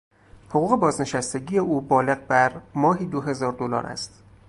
حقوق 0.49 0.79
بازنشستگی 0.79 1.57
او 1.57 1.81
بالغ 1.81 2.27
بر 2.27 2.61
ماهی 2.75 3.05
دو 3.05 3.21
هزار 3.21 3.53
دلار 3.53 3.85
است. 3.85 4.23